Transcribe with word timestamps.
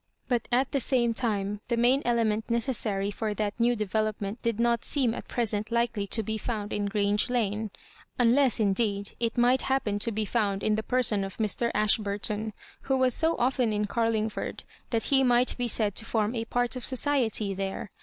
But 0.27 0.47
at 0.51 0.71
the 0.71 0.79
same 0.79 1.13
time, 1.13 1.61
the 1.67 1.77
main 1.77 2.01
element 2.05 2.49
necessary 2.49 3.11
for 3.11 3.35
that 3.35 3.53
new 3.59 3.75
develop 3.75 4.19
ment 4.19 4.41
did 4.41 4.59
not 4.59 4.83
seem 4.83 5.13
at 5.13 5.27
present 5.27 5.69
likely 5.71 6.07
to 6.07 6.23
be 6.23 6.39
found 6.39 6.73
in 6.73 6.87
Grange 6.87 7.29
Lane. 7.29 7.69
Unless, 8.17 8.59
indeed, 8.59 9.13
it 9.19 9.37
might 9.37 9.61
happen 9.61 9.99
to 9.99 10.11
be 10.11 10.25
found 10.25 10.63
in 10.63 10.73
the 10.73 10.81
person 10.81 11.23
of 11.23 11.37
Mr. 11.37 11.69
Ashburton, 11.75 12.53
who 12.89 12.97
was 12.97 13.13
so 13.13 13.35
often 13.37 13.71
in 13.71 13.85
Carlingford 13.85 14.63
that 14.89 15.03
he 15.03 15.23
might 15.23 15.55
be 15.59 15.67
said 15.67 15.93
to 15.97 16.05
form 16.05 16.33
a 16.33 16.45
part 16.45 16.75
of 16.75 16.83
society 16.83 17.53
there. 17.53 17.91